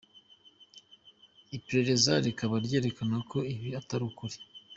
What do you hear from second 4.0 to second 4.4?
ukuri.